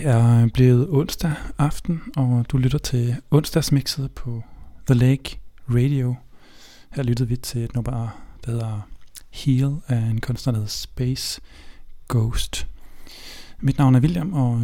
[0.00, 4.42] Det er blevet onsdag aften, og du lytter til onsdagsmixet på
[4.86, 6.14] The Lake Radio.
[6.92, 8.80] Her lyttede vi til et nummer, der hedder
[9.30, 11.40] Heal af en kunstner, der hedder Space
[12.08, 12.66] Ghost.
[13.58, 14.62] Mit navn er William, og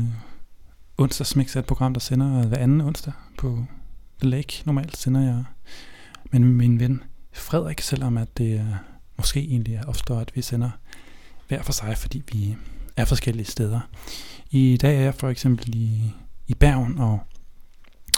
[0.99, 3.65] onsdagsmix er et program, der sender hver anden onsdag på
[4.21, 4.63] The Lake.
[4.67, 5.45] Normalt sender jeg
[6.31, 7.03] men min ven
[7.33, 8.79] Frederik, selvom at det
[9.17, 10.71] måske egentlig er oftere, at vi sender
[11.49, 12.57] hver for sig, fordi vi
[12.97, 13.81] er forskellige steder.
[14.51, 16.13] I dag er jeg for eksempel i,
[16.47, 17.21] i Bergen, og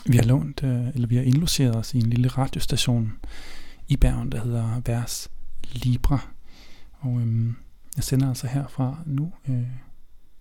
[0.07, 3.13] vi har lånt, øh, eller vi har indlogeret os i en lille radiostation
[3.89, 5.31] i Bergen, der hedder Vers
[5.73, 6.29] Libra.
[7.01, 7.57] Og øhm,
[7.97, 9.67] jeg sender altså herfra nu, øh,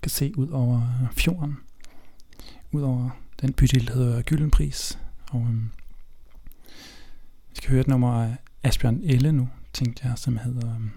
[0.01, 0.81] kan se ud over
[1.11, 1.57] fjorden,
[2.71, 3.09] ud over
[3.41, 4.99] den bydel, der hedder Gyldenpris.
[5.31, 5.69] Og øhm,
[7.49, 10.91] vi skal høre et nummer af Asbjørn Elle nu, tænkte jeg, som hedder øhm,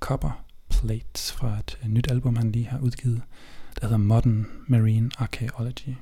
[0.00, 0.45] Copper
[0.80, 3.22] Plates fra et, et nyt album, han lige har udgivet,
[3.80, 5.94] der hedder Modern Marine Archaeology.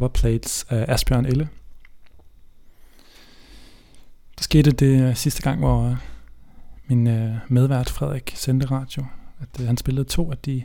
[0.00, 1.48] Copper Plates af Asbjørn Elle.
[4.38, 5.96] Der skete det øh, sidste gang, hvor øh,
[6.86, 9.04] min øh, medvært Frederik sendte radio,
[9.40, 10.64] at han spillede to af de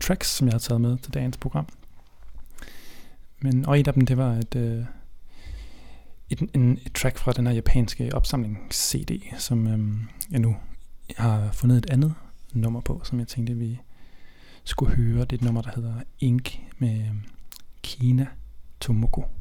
[0.00, 1.66] tracks, som jeg havde taget med til dagens program.
[3.40, 4.86] Men, og et af dem, det var et,
[6.30, 10.56] et, en, et track fra den her japanske opsamlings-CD, som øhm, jeg nu
[11.16, 12.14] har fundet et andet
[12.52, 13.80] nummer på, som jeg tænkte, vi
[14.64, 15.20] skulle høre.
[15.20, 17.04] Det er et nummer, der hedder Ink med
[17.82, 18.26] Kina
[18.80, 19.37] 젖먹고.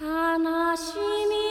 [0.00, 0.94] 悲し
[1.28, 1.47] み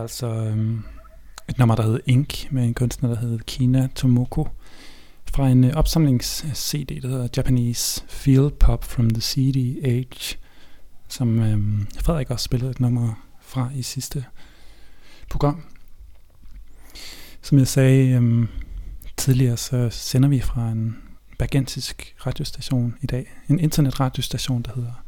[0.00, 0.82] der altså øhm,
[1.48, 4.48] et nummer, der hed Ink, med en kunstner, der hed Kina Tomoko,
[5.34, 10.38] fra en øh, opsamlings-CD, der hedder Japanese Field Pop from the CD Age,
[11.08, 14.24] som øhm, Frederik også spillede et nummer fra i sidste
[15.30, 15.62] program.
[17.42, 18.48] Som jeg sagde øhm,
[19.16, 20.96] tidligere, så sender vi fra en
[21.38, 23.32] bergensisk radiostation i dag.
[23.48, 25.02] En internetradiostation, der hedder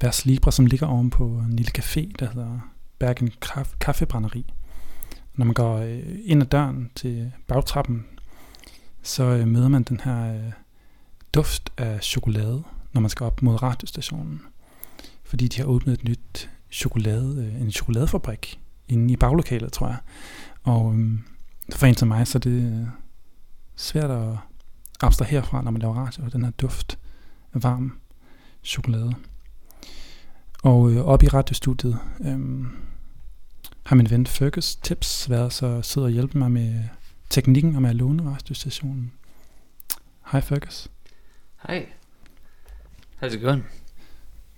[0.00, 3.32] Vers Libre, som ligger oven på en lille café, der hedder Bergen
[3.80, 4.52] Kaffebrænderi.
[5.34, 8.06] Når man går øh, ind ad døren til bagtrappen,
[9.02, 10.52] så øh, møder man den her øh,
[11.34, 14.42] duft af chokolade, når man skal op mod radiostationen.
[15.24, 19.98] Fordi de har åbnet et nyt chokolade, en chokoladefabrik inde i baglokalet, tror jeg.
[20.62, 21.24] Og øhm,
[21.74, 22.90] for en som mig, så er det
[23.76, 24.36] svært at
[25.00, 26.98] abstrahere fra, når man laver radio, den her duft
[27.54, 27.98] af varm
[28.64, 29.14] chokolade.
[30.62, 32.66] Og øh, op i radiostudiet øh,
[33.86, 36.84] har min ven Fergus Tips været så sød at hjælpe mig med
[37.30, 39.12] teknikken og med at låne radiostationen.
[40.26, 40.88] Hej Fergus.
[41.68, 41.80] Hi.
[43.22, 43.64] How's it going?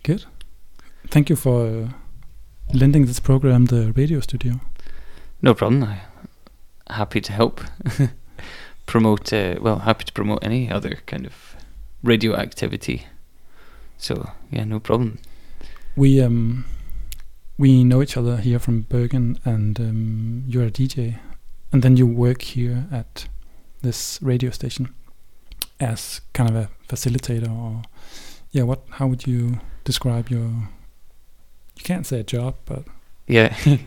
[0.03, 0.27] Good.
[1.11, 1.91] Thank you for uh,
[2.75, 4.55] lending this program the radio studio.
[5.41, 5.83] No problem.
[5.83, 5.97] I'm
[6.87, 7.61] happy to help
[8.87, 9.33] promote.
[9.33, 11.57] Uh, well, happy to promote any other kind of
[12.03, 13.07] radio activity.
[13.99, 15.19] So yeah, no problem.
[15.99, 16.65] We um
[17.59, 21.19] we know each other here from Bergen, and um, you're a DJ,
[21.73, 23.27] and then you work here at
[23.83, 24.95] this radio station
[25.81, 27.83] as kind of a facilitator, or
[28.53, 28.83] yeah, what?
[28.91, 30.69] How would you describe your?
[31.77, 32.85] You can't say a job, but
[33.27, 33.57] Yeah.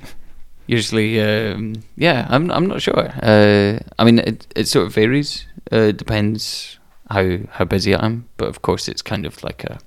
[0.68, 3.10] Usually, um, yeah, I'm I'm not sure.
[3.24, 5.46] Uh, I mean, it it sort of varies.
[5.72, 6.78] Uh, it depends
[7.10, 9.80] how how busy I am, but of course, it's kind of like a,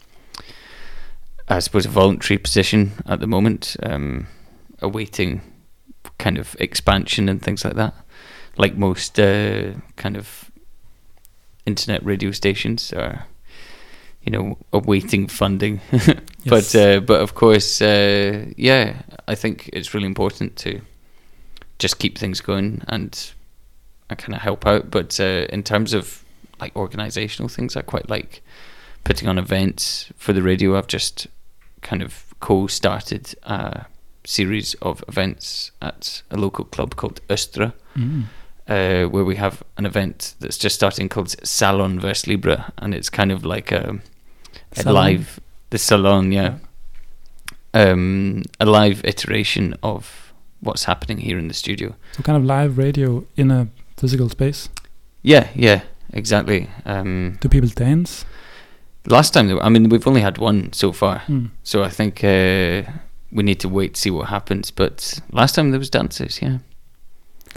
[1.48, 4.26] I suppose, a voluntary position at the moment, um,
[4.80, 5.42] awaiting
[6.18, 7.94] kind of expansion and things like that.
[8.56, 10.50] Like most uh, kind of
[11.66, 13.26] internet radio stations are,
[14.22, 15.80] you know, awaiting funding.
[16.46, 20.82] But uh, but of course, uh, yeah, I think it's really important to
[21.78, 23.32] just keep things going and
[24.10, 24.90] I kind of help out.
[24.90, 26.22] But uh, in terms of
[26.60, 28.42] like organizational things, I quite like
[29.04, 30.76] putting on events for the radio.
[30.76, 31.26] I've just
[31.82, 33.86] kind of co-started a
[34.24, 38.24] series of events at a local club called Ustra, mm,
[38.68, 43.10] uh, where we have an event that's just starting called Salon Vers Libre, and it's
[43.10, 43.98] kind of like a,
[44.84, 45.40] a live
[45.70, 46.58] the salon, yeah,
[47.74, 51.94] um, a live iteration of what's happening here in the studio.
[52.12, 54.68] so kind of live radio in a physical space.
[55.22, 56.68] Yeah, yeah, exactly.
[56.86, 58.24] Um, Do people dance?
[59.06, 61.50] Last time, I mean, we've only had one so far, Mm.
[61.62, 62.82] so I think uh,
[63.32, 64.70] we need to wait to see what happens.
[64.70, 66.58] But last time there was dancers, yeah,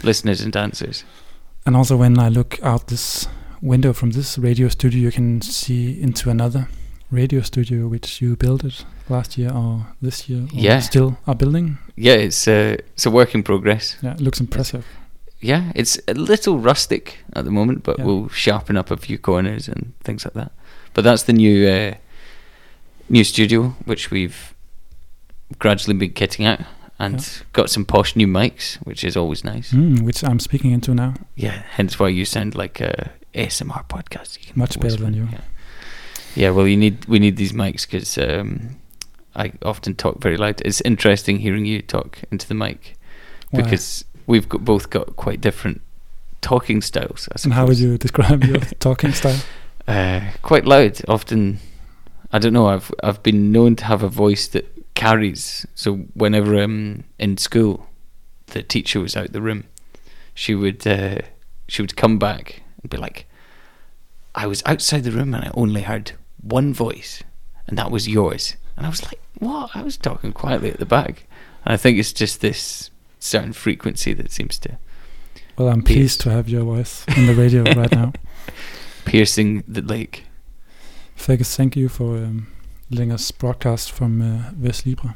[0.04, 1.04] listeners and dancers.
[1.66, 3.28] And also, when I look out this
[3.62, 6.68] window from this radio studio, you can see into another
[7.12, 10.44] radio studio which you built it last year or this year.
[10.44, 10.80] Or Yeah.
[10.82, 11.78] Still are building.
[11.96, 13.98] Yeah, it's uh, it's a work in progress.
[14.02, 14.84] Yeah, it looks impressive.
[15.42, 18.06] Yeah, it's a little rustic at the moment, but Yeah.
[18.06, 20.52] we'll sharpen up a few corners and things like that.
[20.98, 21.94] But that's the new uh,
[23.08, 24.56] new studio, which we've
[25.60, 26.62] gradually been kitting out,
[26.98, 27.44] and Yeah.
[27.54, 29.72] got some posh new mics, which is always nice.
[29.74, 31.14] Mm, which I'm speaking into now.
[31.36, 34.40] Yeah, hence why you sound like a ASMR podcast.
[34.40, 35.28] You can Much better than you.
[35.32, 35.42] Yeah.
[36.36, 38.78] yeah, well, you need we need these mics because um,
[39.36, 40.64] I often talk very loud.
[40.66, 42.98] It's interesting hearing you talk into the mic
[43.52, 43.62] Why?
[43.62, 45.82] because we've got, both got quite different
[46.42, 47.30] talking styles.
[47.32, 49.40] I and how would you describe your talking style?
[49.88, 51.00] Uh, quite loud.
[51.08, 51.60] Often,
[52.32, 52.68] I don't know.
[52.68, 55.66] I've I've been known to have a voice that carries.
[55.76, 57.88] So whenever I'm in school,
[58.48, 59.66] the teacher was out the room.
[60.34, 61.20] She would uh,
[61.68, 63.28] she would come back and be like,
[64.36, 67.24] "I was outside the room and I only heard one voice,
[67.68, 70.86] and that was yours." And I was like, "What?" I was talking quietly at the
[70.86, 71.26] back,
[71.64, 74.78] and I think it's just this certain frequency that seems to
[75.58, 78.14] Well, I'm pleased to have your voice in the radio right now.
[79.08, 80.26] piercing the lake.
[81.16, 82.48] Fergus, thank you for um,
[82.92, 84.52] letting us broadcast from uh,
[84.86, 85.16] Libra.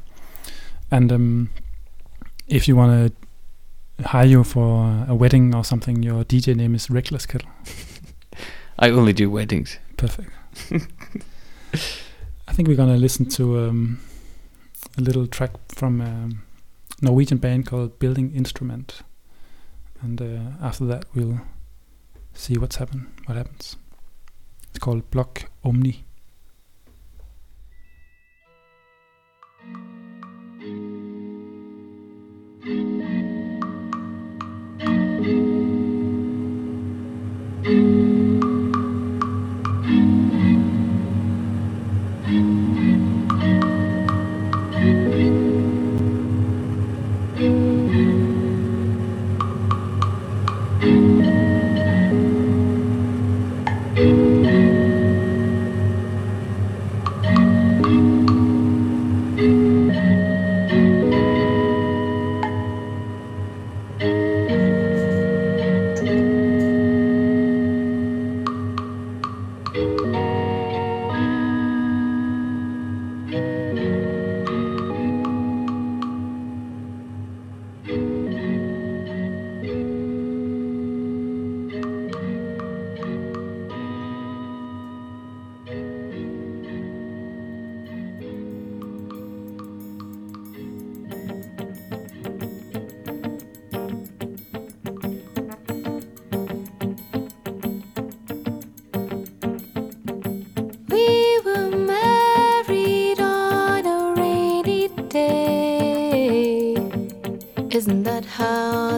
[0.90, 1.50] And um,
[2.48, 3.14] if you want
[3.98, 7.50] to hire you for a wedding or something, your DJ name is Reckless Kettle.
[8.80, 9.78] I only do weddings.
[9.98, 10.32] Perfect.
[12.48, 14.00] I think we're gonna listen to um,
[14.98, 16.30] a little track from a
[17.02, 19.02] Norwegian band called Building Instrument,
[20.02, 21.42] and uh, after that we'll
[22.34, 23.12] see what's happen.
[23.26, 23.78] What happens?
[24.72, 26.06] It's called Block Omni.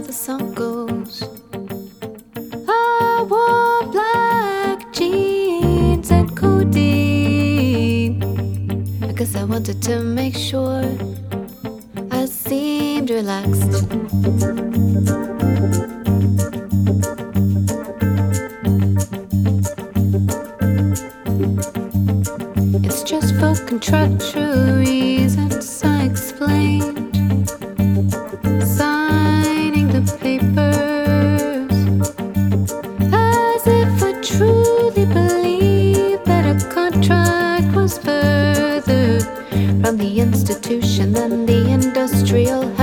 [0.04, 0.73] the sun goes.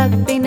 [0.00, 0.39] have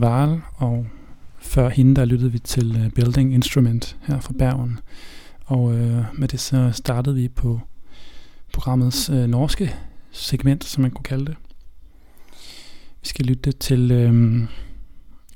[0.00, 0.86] Varel, og
[1.38, 4.78] før hende, der lyttede vi til øh, Building Instrument her fra Bergen.
[5.44, 7.60] Og øh, med det så startede vi på
[8.52, 9.74] programmets øh, norske
[10.10, 11.36] segment, som man kunne kalde det.
[13.02, 14.12] Vi skal lytte til øh,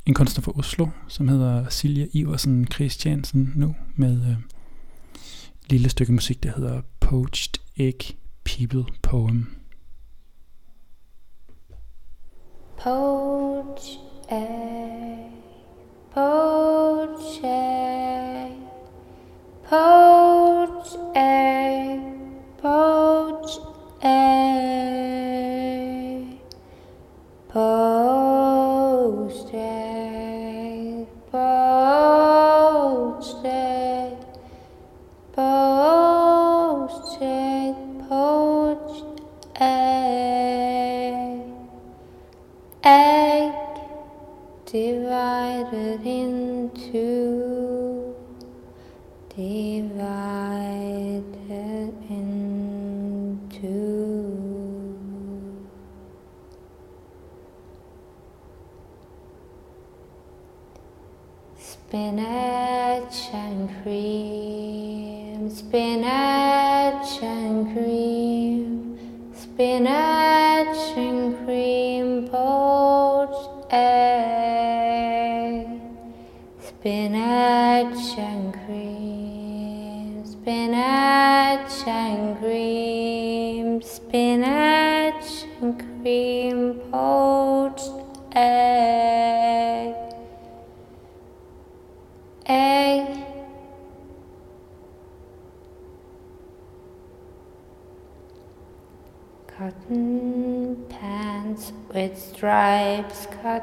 [0.07, 4.37] en kunstner fra Oslo, som hedder Silje Iversen Christiansen nu, med øh,
[5.65, 8.01] et lille stykke musik, der hedder Poached Egg
[8.45, 9.57] People Poem.
[12.83, 14.14] Poached
[16.15, 18.57] poach egg,
[19.71, 22.01] poach egg,
[22.63, 23.53] poach
[24.03, 24.19] egg,
[27.53, 34.17] poach egg, poach egg,
[35.37, 37.77] poach egg,
[38.09, 38.97] poach
[39.61, 39.94] egg.
[45.55, 46.24] lighted in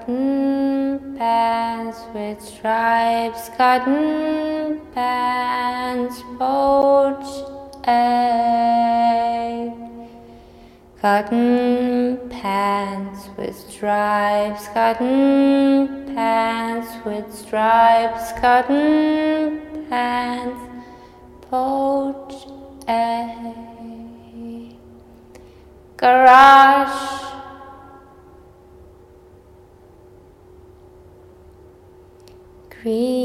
[0.02, 7.46] cotton pants with stripes cotton pants poached
[7.88, 9.72] egg
[11.02, 20.62] Cotton pants with stripes, cotton pants with stripes, cotton pants,
[21.50, 22.48] poached
[22.88, 24.76] egg.
[25.98, 27.11] Garage.
[32.82, 33.20] pray.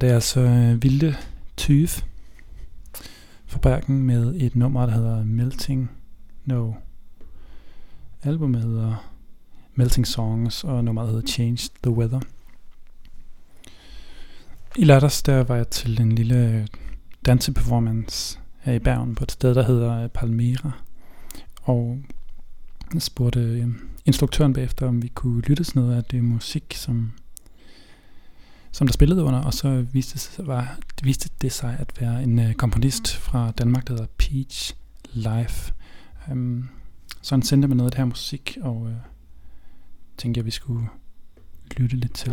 [0.00, 1.16] Deres det altså, øh, Vilde
[1.56, 1.88] Tyve
[3.46, 5.90] fra Bergen med et nummer, der hedder Melting
[6.44, 6.72] No.
[8.22, 9.10] Albumet hedder
[9.74, 12.20] Melting Songs, og nummeret hedder Change the Weather.
[14.76, 16.66] I lørdags der var jeg til en lille øh,
[17.26, 20.70] danseperformance her i Bergen på et sted, der hedder øh, Palmera.
[21.62, 21.98] og
[22.94, 23.68] jeg spurgte øh,
[24.06, 27.12] instruktøren bagefter, om vi kunne lytte til noget af det musik, som,
[28.72, 32.22] som der spillede under, og så viste det, sig, var, viste det sig at være
[32.22, 34.74] en øh, komponist fra Danmark, der hedder Peach
[35.12, 35.72] Life.
[36.30, 36.68] Um,
[37.22, 38.96] så han sendte mig noget af det her musik, og øh,
[40.16, 40.88] tænkte jeg, vi skulle
[41.76, 42.32] lytte lidt til.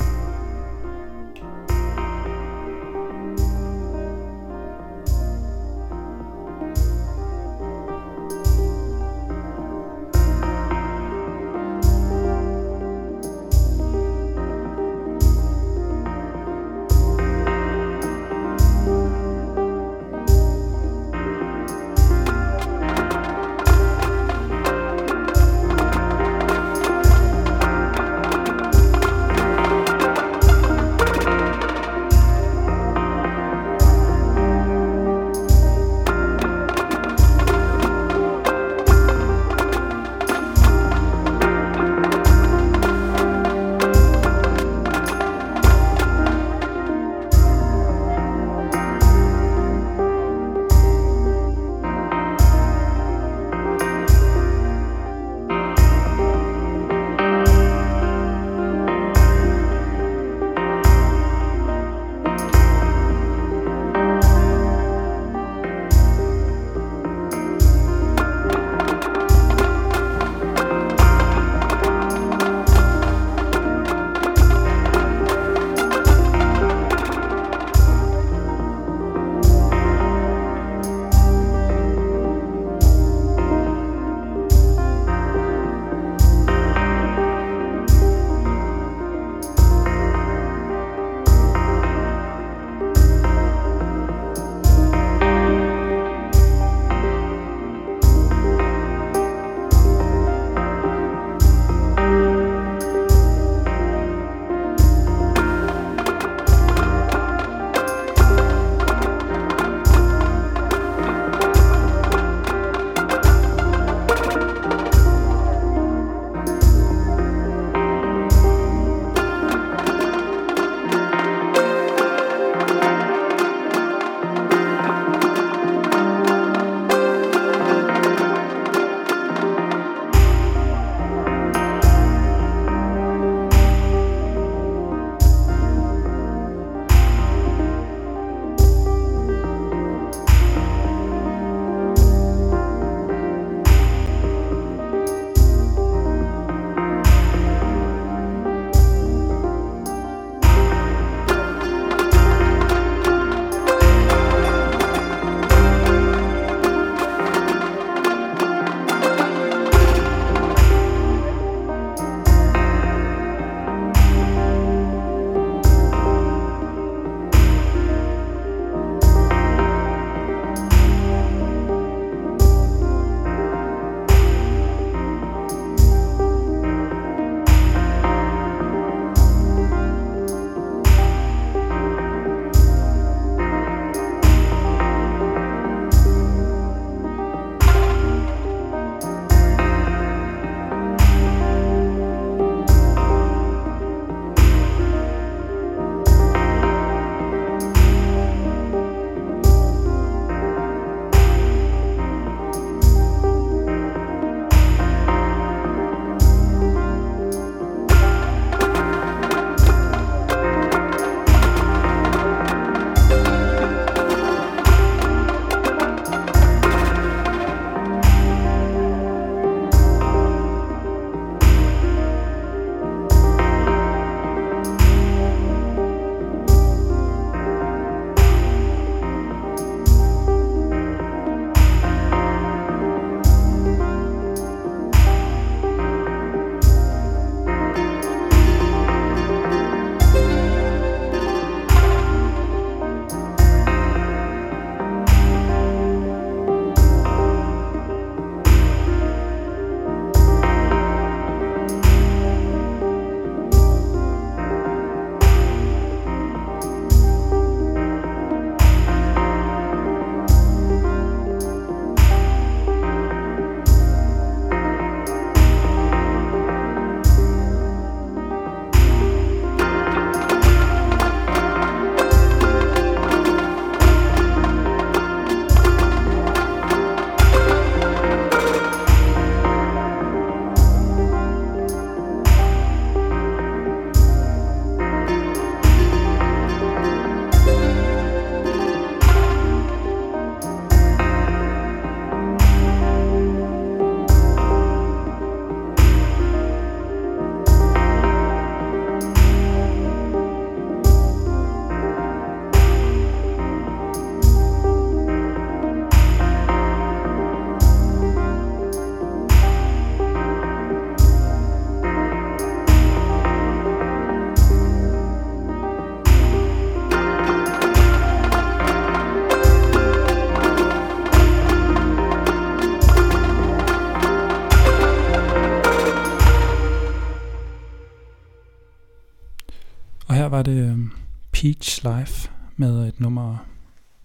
[331.85, 333.45] Live med et nummer,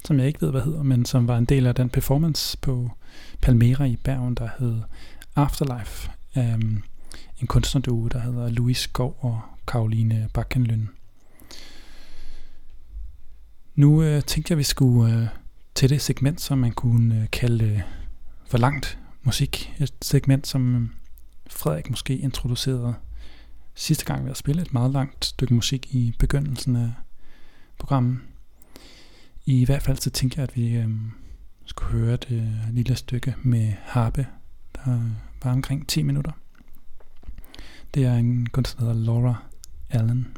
[0.04, 2.90] som jeg ikke ved, hvad hedder, men som var en del af den performance på
[3.42, 4.80] Palmera i Bergen, der hed
[5.36, 6.10] Afterlife.
[6.36, 6.82] Um,
[7.40, 10.86] en kunstnerduo, der hedder Louis Skov og Karoline Bakkenlund.
[13.74, 15.28] Nu øh, tænkte jeg, at vi skulle øh,
[15.74, 17.80] til det segment, som man kunne øh, kalde øh,
[18.46, 19.72] for langt musik.
[19.78, 20.88] Et segment, som øh,
[21.46, 22.94] Frederik måske introducerede
[23.74, 26.90] sidste gang ved at spille et meget langt stykke musik i begyndelsen af
[27.80, 28.18] programmet.
[29.46, 30.88] I hvert fald så tænkte jeg, at vi øh,
[31.64, 34.26] skulle høre et øh, lille stykke med harpe,
[34.74, 35.00] der
[35.44, 36.32] var omkring 10 minutter.
[37.94, 39.34] Det er en kunstner, der hedder Laura
[39.90, 40.36] Allen.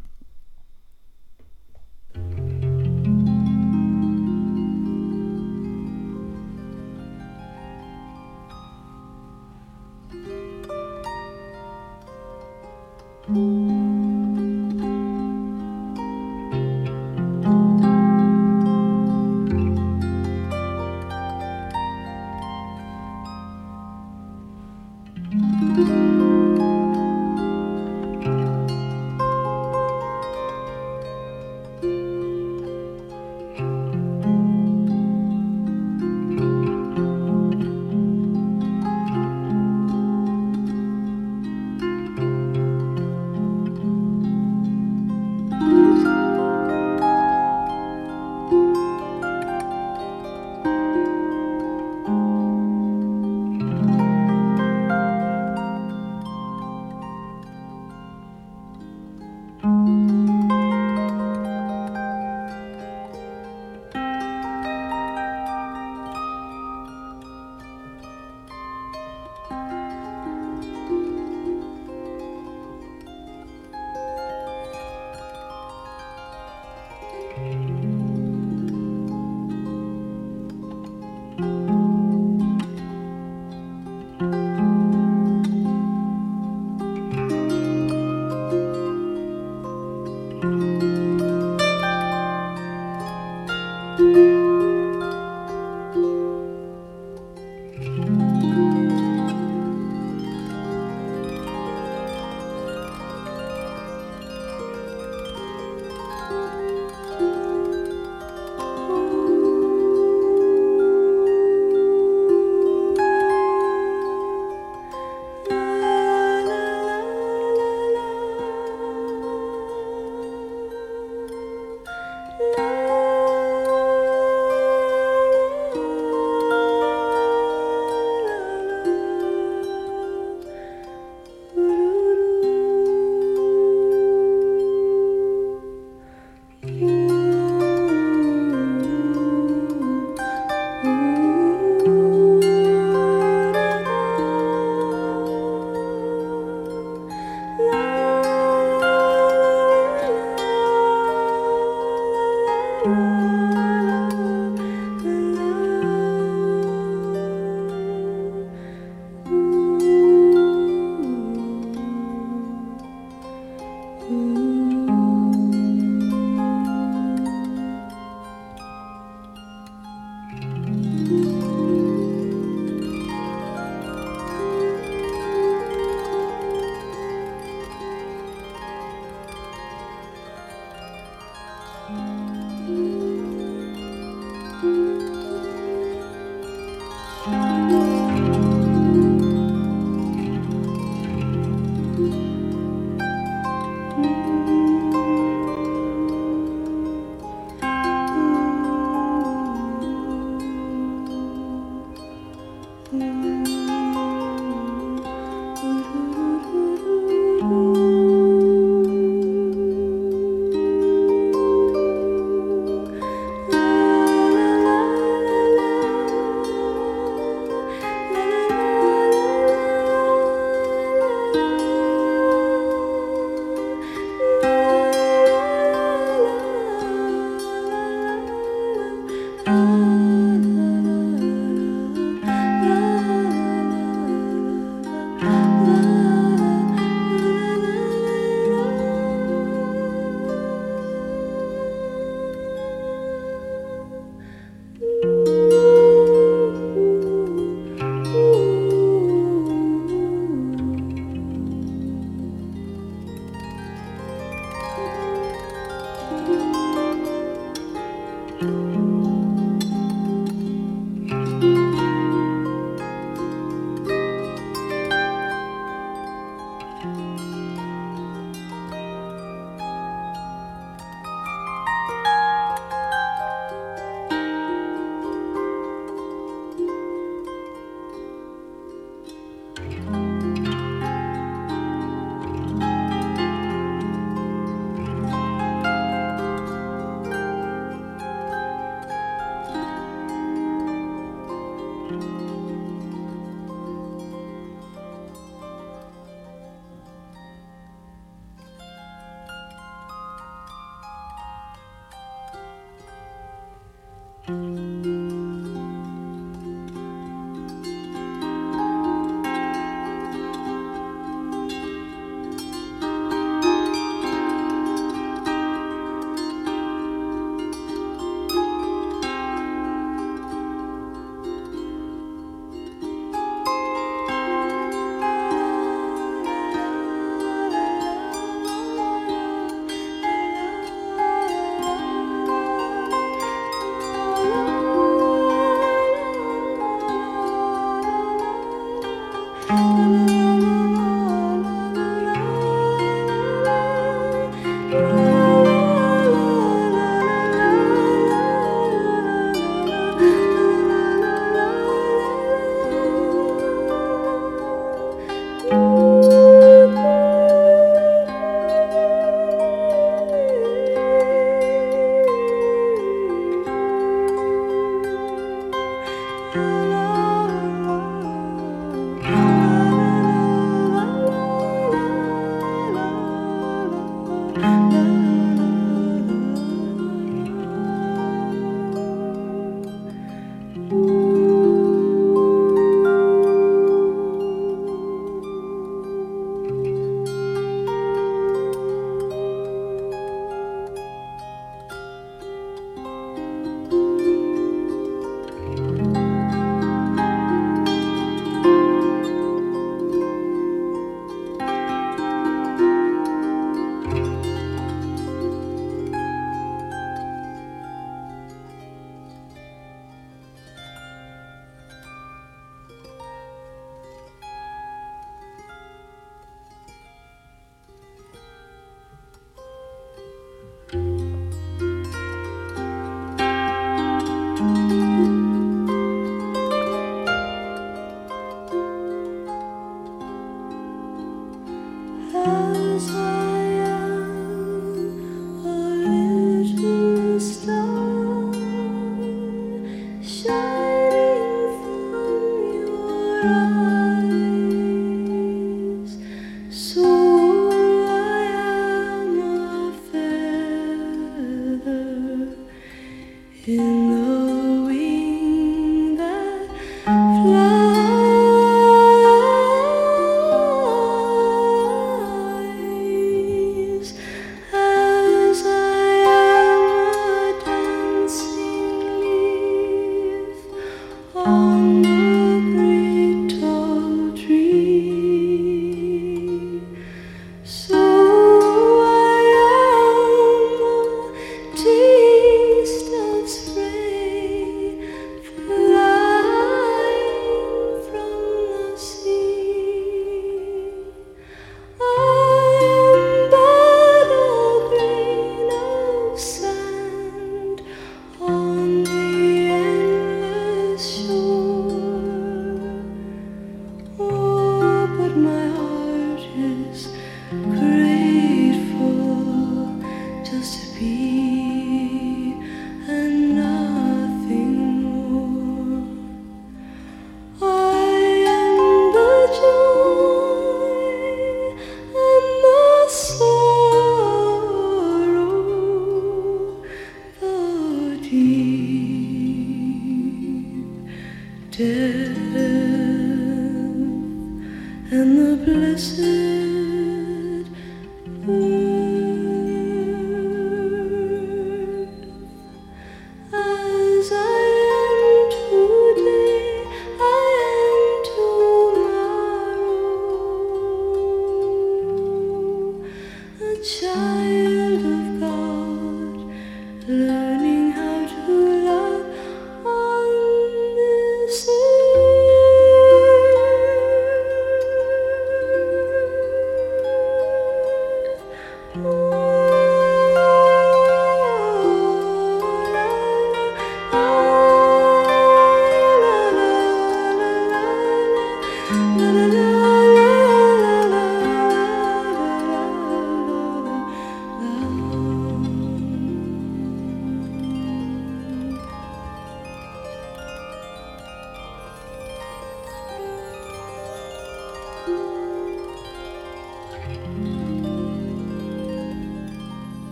[13.29, 13.82] la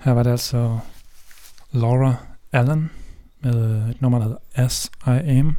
[0.00, 0.78] Her var det altså
[1.72, 2.14] Laura
[2.52, 2.90] Allen
[3.40, 5.56] med øh, et nummer, der hedder As I Am.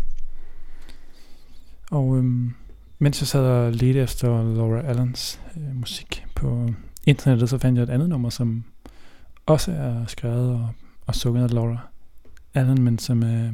[1.91, 2.53] Og øhm,
[2.99, 6.69] mens jeg sad og ledte efter Laura Allens øh, musik på
[7.05, 8.63] internettet, så fandt jeg et andet nummer, som
[9.45, 10.69] også er skrevet og,
[11.07, 11.87] og sunget af Laura
[12.53, 13.53] Allen, men som øh,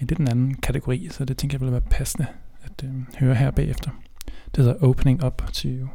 [0.00, 2.26] i lidt en anden kategori, så det tænker jeg ville være passende
[2.62, 3.90] at øh, høre her bagefter.
[4.26, 5.88] Det hedder Opening Up to You.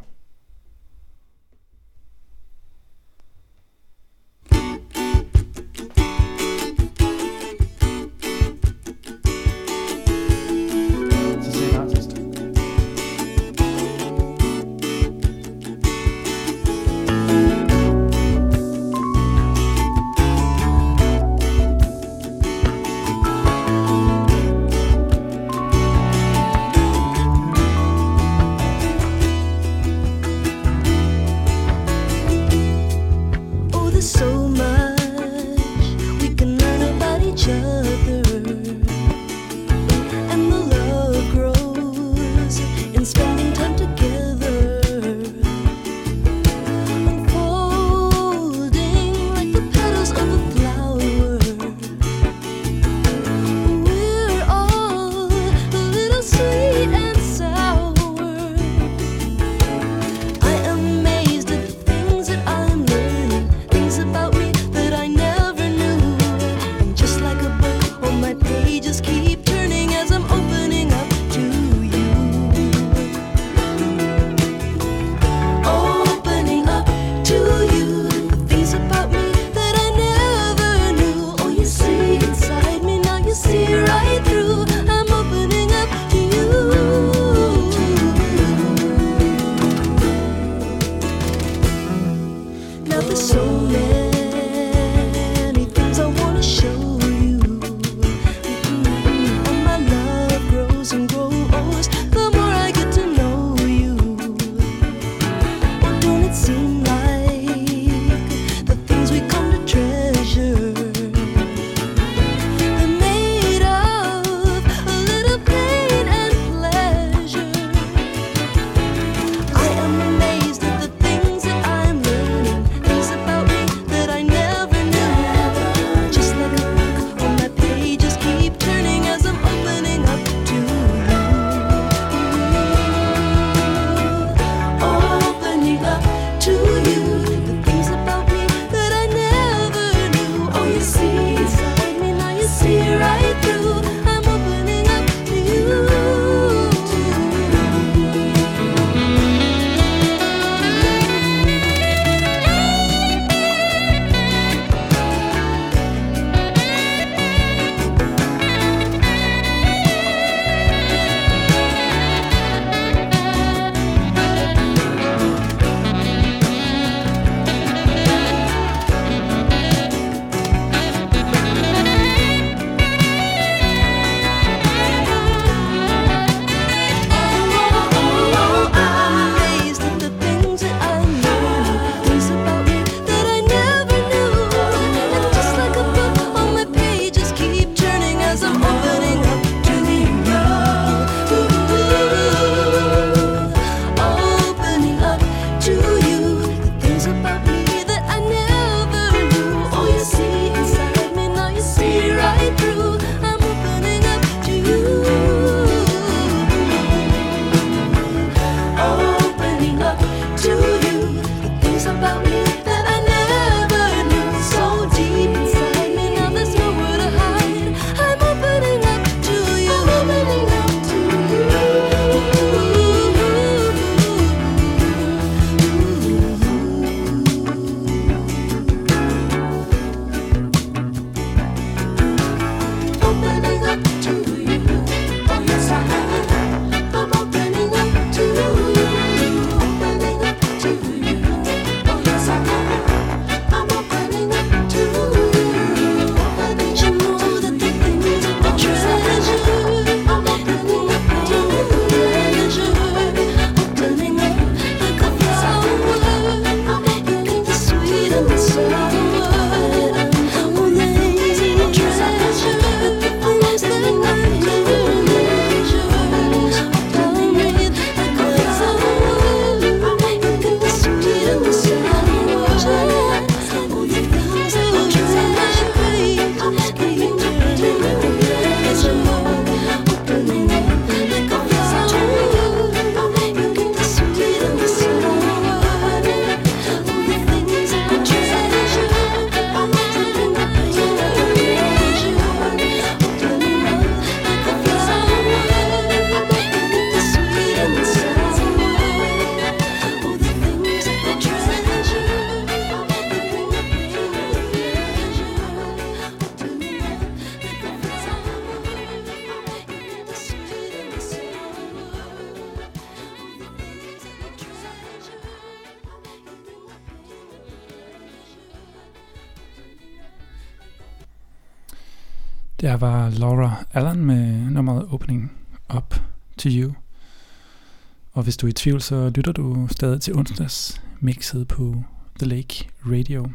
[328.42, 331.84] Du er i tvivl, så lytter du stadig til onsdags mixet på
[332.20, 333.28] The Lake Radio.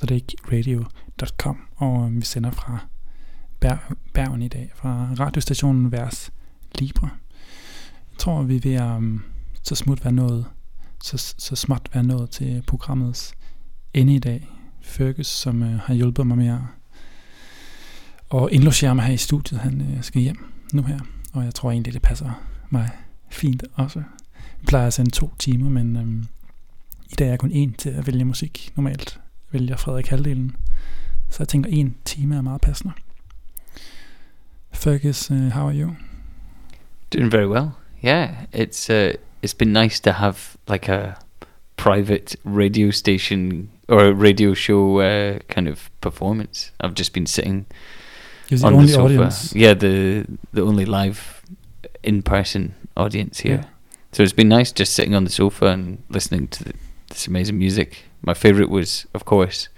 [0.00, 2.78] TheLakeRadio.com Og øh, vi sender fra
[3.64, 6.30] Ber- Bergen i dag, fra radiostationen Vers
[6.78, 7.10] Libre.
[8.10, 9.22] Jeg tror, vi er um,
[9.62, 10.46] så smut være nået,
[11.02, 13.34] så, så småt være nået til programmets
[13.94, 14.48] ende i dag.
[14.82, 16.60] Fergus, som uh, har hjulpet mig med at
[18.28, 20.98] og indlogere mig her i studiet, han uh, skal hjem nu her.
[21.32, 22.30] Og jeg tror egentlig, det passer
[22.70, 22.90] mig
[23.30, 23.98] fint også.
[24.38, 26.26] Jeg plejer at sende to timer, men um,
[27.10, 28.72] i dag er jeg kun en til at vælge musik.
[28.76, 29.20] Normalt
[29.52, 30.56] vælger Frederik halvdelen.
[31.30, 32.92] Så jeg tænker, en time er meget passende.
[34.72, 35.96] Fergus, uh, how are you?
[37.12, 37.70] Doing very well.
[38.04, 39.12] Yeah, it's uh,
[39.44, 40.36] it's been nice to have
[40.68, 41.14] like a
[41.76, 46.72] private radio station or a radio show uh, kind of performance.
[46.80, 47.66] I've just been sitting
[48.48, 49.04] You're the on only the sofa.
[49.04, 49.54] audience.
[49.54, 51.42] Yeah, the the only live
[52.02, 53.56] in person audience here.
[53.62, 53.68] Yeah.
[54.12, 56.72] So it's been nice just sitting on the sofa and listening to the,
[57.08, 58.04] this amazing music.
[58.22, 59.68] My favorite was, of course,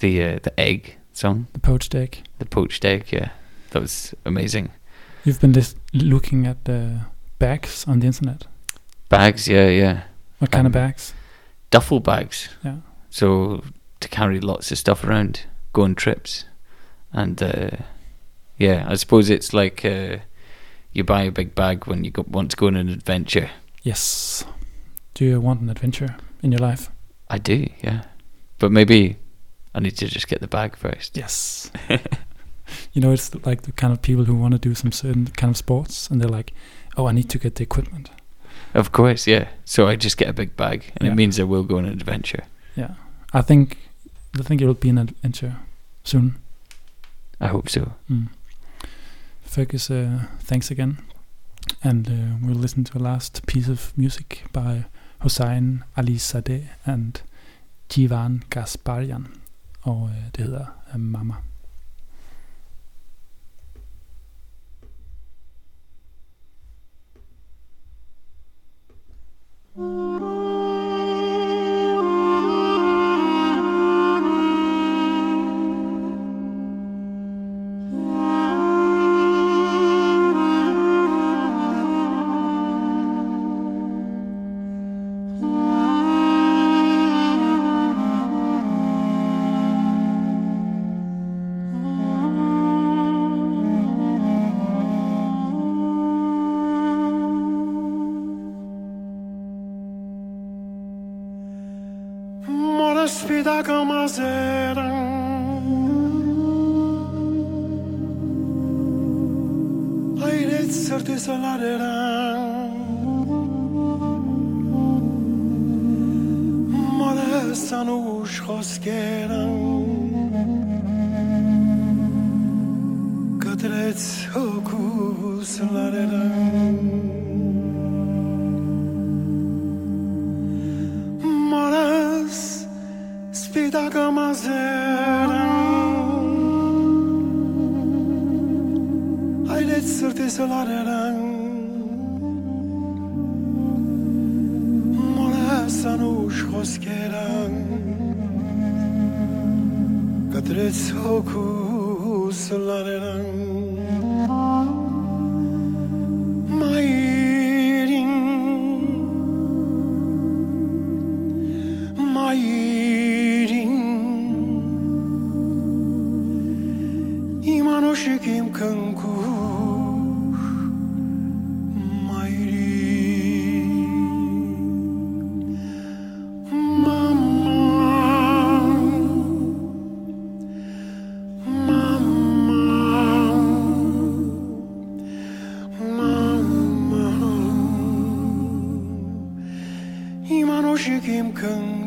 [0.00, 2.22] the uh, the egg song, The poached egg.
[2.38, 3.04] the poached egg.
[3.12, 3.30] Yeah,
[3.70, 4.70] that was amazing.
[5.24, 7.00] You've been lis- looking at the
[7.38, 8.46] bags on the internet.
[9.08, 10.02] Bags, yeah, yeah.
[10.38, 11.14] What kind of Um, bags?
[11.70, 12.48] Duffel bags.
[12.64, 12.76] Yeah.
[13.10, 13.62] So
[14.00, 15.40] to carry lots of stuff around,
[15.72, 16.44] go on trips,
[17.12, 17.70] and uh,
[18.58, 20.18] yeah, I suppose it's like uh,
[20.94, 23.50] you buy a big bag when you go, want to go on an adventure.
[23.82, 24.44] Yes.
[25.14, 26.90] Do you want an adventure in your life?
[27.28, 28.04] I do, yeah,
[28.58, 29.16] but maybe
[29.74, 31.16] I need to just get the bag first.
[31.16, 31.70] Yes.
[32.92, 35.50] you know, it's like the kind of people who want to do some certain kind
[35.50, 36.52] of sports, and they're like,
[36.96, 38.10] "Oh, I need to get the equipment."
[38.74, 39.48] Of course, yeah.
[39.64, 41.12] So I just get a big bag, and Yeah.
[41.12, 42.44] it means I will go on an adventure.
[42.76, 42.94] Yeah,
[43.32, 43.78] I think,
[44.38, 45.56] I think it will be an adventure
[46.02, 46.34] soon.
[47.40, 47.92] I hope so.
[48.10, 48.28] Mm.
[49.54, 50.98] Fergus, uh, thanks again,
[51.84, 54.84] and uh, we'll listen to a last piece of music by
[55.20, 57.22] Hossein Ali Sadeh and
[57.88, 59.28] Jivan Gasparian,
[59.82, 61.34] og uh, det hedder Mama.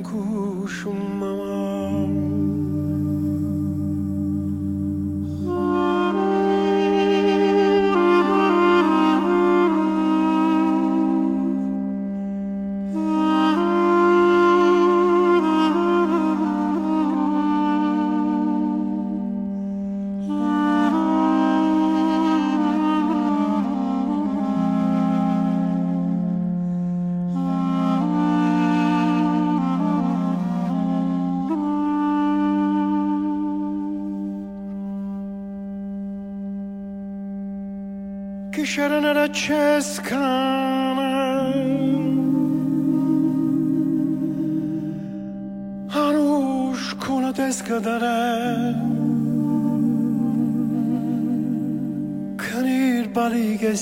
[0.04, 2.47] kuşum mamam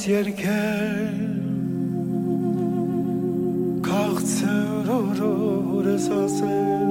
[0.08, 1.16] yerken
[3.84, 6.86] Kalktı vurur esasen.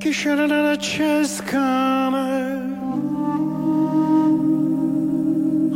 [0.00, 2.56] Kişenene çeskane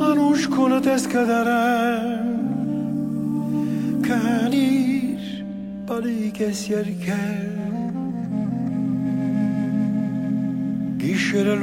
[0.00, 1.98] Anuş konu teskadere
[4.08, 5.44] Kanir
[5.88, 7.56] bali kes yerken
[11.00, 11.60] Kişere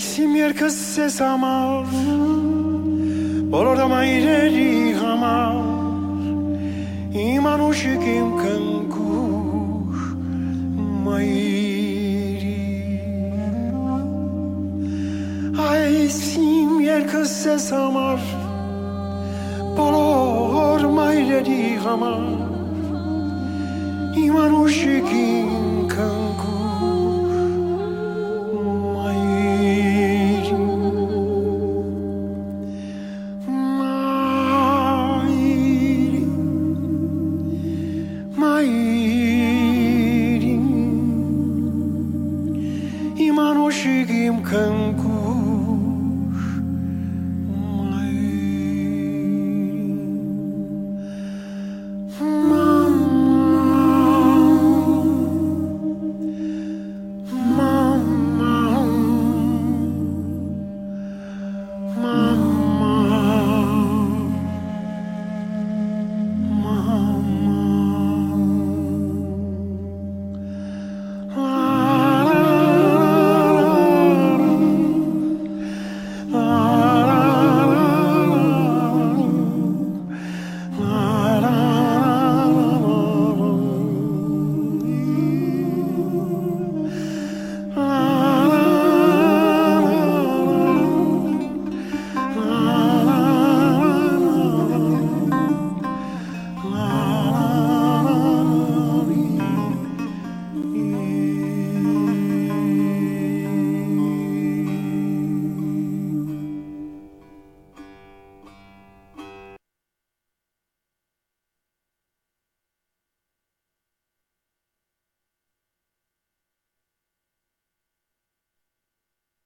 [0.00, 1.86] simjerkës se sa mar
[3.50, 5.56] Por orda ma i reri hamar
[7.18, 10.04] Ima në shikim kënkush
[11.04, 12.54] Ma iri
[15.68, 18.22] Ai simjerkës se sa mar
[19.78, 22.28] Por orda ma i reri hamar
[24.26, 24.46] Ima